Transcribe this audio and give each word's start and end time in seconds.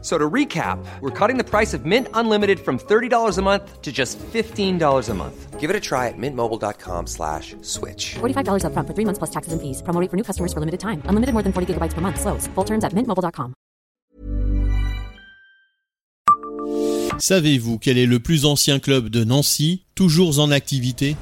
So 0.00 0.16
to 0.16 0.30
recap, 0.30 0.78
we're 1.00 1.10
cutting 1.10 1.38
the 1.38 1.44
price 1.44 1.74
of 1.74 1.84
Mint 1.84 2.06
Unlimited 2.14 2.60
from 2.60 2.78
$30 2.78 3.36
a 3.36 3.42
month 3.42 3.82
to 3.82 3.90
just 3.90 4.16
$15 4.32 5.08
a 5.08 5.14
month. 5.14 5.58
Give 5.58 5.70
it 5.70 5.74
a 5.74 5.80
try 5.80 6.06
at 6.06 6.14
mintmobile.com 6.16 7.08
slash 7.08 7.56
switch. 7.62 8.14
$45 8.20 8.62
upfront 8.62 8.86
for 8.86 8.94
three 8.94 9.04
months 9.04 9.18
plus 9.18 9.30
taxes 9.30 9.52
and 9.52 9.60
fees. 9.60 9.82
Promo 9.82 10.00
rate 10.00 10.08
for 10.08 10.16
new 10.16 10.22
customers 10.22 10.52
for 10.52 10.60
limited 10.60 10.78
time. 10.78 11.02
Unlimited 11.06 11.32
more 11.34 11.42
than 11.42 11.52
40 11.52 11.74
gigabytes 11.74 11.94
per 11.94 12.00
month. 12.00 12.20
Slows. 12.20 12.46
Full 12.54 12.64
terms 12.64 12.84
at 12.84 12.94
mintmobile.com. 12.94 13.54
Savez-vous 17.18 17.78
quel 17.78 17.98
est 17.98 18.06
le 18.06 18.20
plus 18.20 18.44
ancien 18.44 18.78
club 18.78 19.08
de 19.08 19.24
Nancy, 19.24 19.82
toujours 19.96 20.38
en 20.38 20.52
activité? 20.52 21.16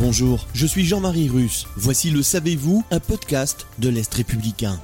Bonjour, 0.00 0.44
je 0.52 0.66
suis 0.66 0.84
Jean-Marie 0.84 1.28
Russe. 1.28 1.66
Voici 1.76 2.10
le 2.10 2.22
Savez-vous, 2.22 2.84
un 2.90 2.98
podcast 2.98 3.68
de 3.78 3.88
l'Est 3.88 4.12
républicain. 4.12 4.80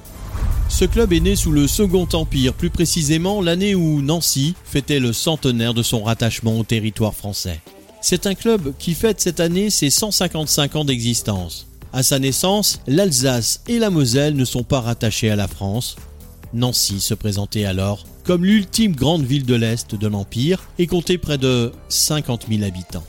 Ce 0.69 0.85
club 0.85 1.13
est 1.13 1.19
né 1.19 1.35
sous 1.35 1.51
le 1.51 1.67
Second 1.67 2.07
Empire, 2.13 2.53
plus 2.53 2.69
précisément 2.69 3.41
l'année 3.41 3.75
où 3.75 4.01
Nancy 4.01 4.55
fêtait 4.63 4.99
le 4.99 5.13
centenaire 5.13 5.73
de 5.73 5.83
son 5.83 6.03
rattachement 6.03 6.59
au 6.59 6.63
territoire 6.63 7.13
français. 7.13 7.61
C'est 8.01 8.27
un 8.27 8.35
club 8.35 8.73
qui 8.79 8.93
fête 8.93 9.21
cette 9.21 9.39
année 9.39 9.69
ses 9.69 9.89
155 9.89 10.75
ans 10.75 10.85
d'existence. 10.85 11.67
À 11.93 12.03
sa 12.03 12.19
naissance, 12.19 12.81
l'Alsace 12.87 13.61
et 13.67 13.79
la 13.79 13.89
Moselle 13.89 14.35
ne 14.35 14.45
sont 14.45 14.63
pas 14.63 14.81
rattachés 14.81 15.29
à 15.29 15.35
la 15.35 15.47
France. 15.47 15.95
Nancy 16.53 16.99
se 16.99 17.13
présentait 17.13 17.65
alors 17.65 18.05
comme 18.23 18.45
l'ultime 18.45 18.95
grande 18.95 19.23
ville 19.23 19.45
de 19.45 19.55
l'Est 19.55 19.95
de 19.95 20.07
l'Empire 20.07 20.63
et 20.79 20.87
comptait 20.87 21.17
près 21.17 21.37
de 21.37 21.71
50 21.89 22.47
000 22.49 22.63
habitants. 22.63 23.03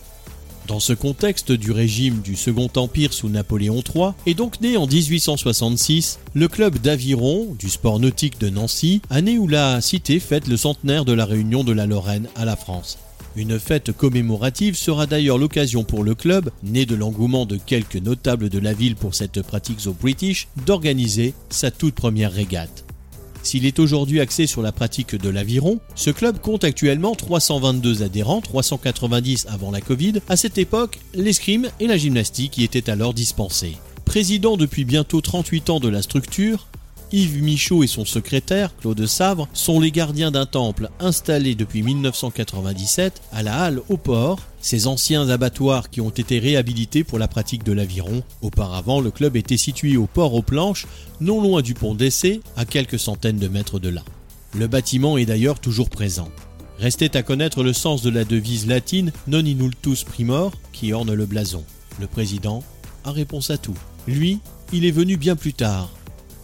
Dans 0.67 0.81
ce 0.81 0.95
contexte 0.95 1.53
du 1.53 1.73
régime 1.73 2.20
du 2.23 2.37
Second 2.37 2.70
Empire 2.77 3.12
sous 3.12 3.29
Napoléon 3.29 3.83
III 3.95 4.12
est 4.25 4.33
donc 4.33 4.62
né 4.62 4.79
en 4.79 4.87
1866 4.87 6.20
le 6.33 6.48
club 6.48 6.79
d'aviron 6.79 7.55
du 7.59 7.69
sport 7.69 8.01
nautique 8.01 8.41
de 8.41 8.48
Nancy, 8.48 9.03
année 9.11 9.39
où 9.39 9.47
la 9.47 9.83
cité 9.83 10.19
fête 10.20 10.48
le 10.48 10.57
centenaire 10.57 11.05
de 11.05 11.12
la 11.12 11.27
réunion 11.27 11.65
de 11.65 11.73
la 11.73 11.85
Lorraine 11.85 12.29
à 12.35 12.47
la 12.47 12.57
France. 12.57 12.98
Une 13.37 13.59
fête 13.59 13.92
commémorative 13.92 14.75
sera 14.75 15.07
d'ailleurs 15.07 15.39
l'occasion 15.39 15.85
pour 15.85 16.03
le 16.03 16.15
club, 16.15 16.51
né 16.62 16.87
de 16.87 16.95
l'engouement 16.95 17.45
de 17.45 17.59
quelques 17.59 17.97
notables 17.97 18.48
de 18.48 18.59
la 18.59 18.73
ville 18.73 18.97
pour 18.97 19.15
cette 19.15 19.42
pratique 19.42 19.87
au 19.87 19.92
British, 19.92 20.48
d'organiser 20.65 21.35
sa 21.51 21.70
toute 21.70 21.95
première 21.95 22.33
régate. 22.33 22.87
S'il 23.45 23.67
est 23.67 23.78
aujourd'hui 23.78 24.20
axé 24.20 24.47
sur 24.47 24.62
la 24.62 24.73
pratique 24.73 25.14
de 25.14 25.28
l'aviron, 25.28 25.78
ce 25.95 26.09
club 26.09 26.41
compte 26.41 26.64
actuellement 26.64 27.14
322 27.14 28.03
adhérents, 28.03 28.41
390 28.41 29.47
avant 29.51 29.70
la 29.70 29.83
Covid. 29.83 30.14
À 30.31 30.36
cette 30.39 30.56
époque, 30.56 30.98
l'escrime 31.12 31.69
et 31.78 31.86
la 31.86 31.98
gymnastique 31.98 32.56
y 32.56 32.64
étaient 32.64 32.89
alors 32.89 33.12
dispensés. 33.12 33.77
Président 34.06 34.56
depuis 34.56 34.86
bientôt 34.86 35.20
38 35.20 35.69
ans 35.69 35.78
de 35.78 35.89
la 35.89 36.01
structure, 36.01 36.69
Yves 37.15 37.45
Michaud 37.45 37.84
et 37.84 37.87
son 37.87 38.05
secrétaire, 38.05 38.75
Claude 38.77 39.07
Savre, 39.07 39.48
sont 39.53 39.79
les 39.79 39.93
gardiens 39.93 40.33
d'un 40.33 40.47
temple 40.47 40.91
installé 40.98 41.55
depuis 41.55 41.84
1997 41.84 43.23
à 43.31 43.45
la 43.45 43.62
Halle 43.62 43.81
au 43.89 43.97
port, 43.97 44.41
ces 44.61 44.89
anciens 44.89 45.29
abattoirs 45.29 45.91
qui 45.91 46.01
ont 46.01 46.11
été 46.11 46.41
réhabilités 46.41 47.05
pour 47.05 47.20
la 47.20 47.29
pratique 47.29 47.62
de 47.62 47.70
l'aviron. 47.70 48.25
Auparavant, 48.42 49.01
le 49.01 49.12
club 49.12 49.37
était 49.37 49.57
situé 49.57 49.97
au 49.97 50.09
port 50.09 50.35
aux 50.35 50.42
planches, 50.42 50.89
non 51.20 51.41
loin 51.41 51.62
du 51.62 51.75
pont 51.75 51.95
d'essai, 51.95 52.41
à 52.57 52.65
quelques 52.65 52.98
centaines 52.98 53.39
de 53.39 53.47
mètres 53.47 53.79
de 53.79 53.91
là. 53.91 54.03
Le 54.53 54.67
bâtiment 54.67 55.17
est 55.17 55.27
d'ailleurs 55.27 55.61
toujours 55.61 55.91
présent. 55.91 56.31
Restait 56.81 57.17
à 57.17 57.23
connaître 57.23 57.62
le 57.62 57.73
sens 57.73 58.03
de 58.03 58.11
la 58.11 58.25
devise 58.25 58.67
latine 58.67 59.12
Non 59.29 59.45
inultus 59.45 60.03
primor 60.03 60.51
qui 60.73 60.92
orne 60.92 61.14
le 61.14 61.27
blason. 61.27 61.63
Le 62.01 62.08
président 62.08 62.64
a 63.05 63.13
réponse 63.13 63.51
à 63.51 63.57
tout. 63.57 63.79
Lui, 64.08 64.41
il 64.73 64.85
est 64.85 64.91
venu 64.91 65.17
bien 65.17 65.36
plus 65.36 65.53
tard, 65.53 65.91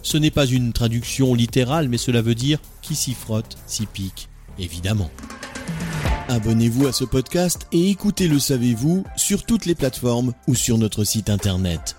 ce 0.03 0.17
n'est 0.17 0.31
pas 0.31 0.45
une 0.45 0.73
traduction 0.73 1.33
littérale, 1.33 1.89
mais 1.89 1.97
cela 1.97 2.21
veut 2.21 2.35
dire 2.35 2.59
qui 2.81 2.95
s'y 2.95 3.13
frotte, 3.13 3.57
s'y 3.67 3.85
pique, 3.85 4.29
évidemment. 4.57 5.11
Abonnez-vous 6.27 6.87
à 6.87 6.93
ce 6.93 7.03
podcast 7.03 7.67
et 7.71 7.89
écoutez 7.89 8.27
Le 8.27 8.39
Savez-vous 8.39 9.03
sur 9.17 9.43
toutes 9.43 9.65
les 9.65 9.75
plateformes 9.75 10.33
ou 10.47 10.55
sur 10.55 10.77
notre 10.77 11.03
site 11.03 11.29
internet. 11.29 11.95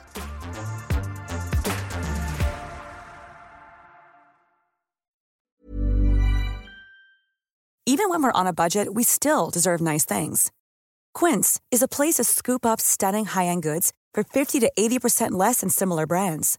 Even 7.84 8.08
when 8.08 8.22
we're 8.22 8.32
on 8.34 8.46
a 8.46 8.54
budget, 8.54 8.88
we 8.94 9.04
still 9.04 9.50
deserve 9.50 9.82
nice 9.82 10.06
things. 10.06 10.50
Quince 11.12 11.60
is 11.70 11.82
a 11.82 11.88
place 11.88 12.14
to 12.14 12.24
scoop 12.24 12.64
up 12.64 12.80
stunning 12.80 13.26
high-end 13.26 13.62
goods 13.62 13.92
for 14.14 14.24
50 14.24 14.60
to 14.60 14.72
80% 14.78 15.32
less 15.32 15.60
than 15.60 15.68
similar 15.68 16.06
brands. 16.06 16.58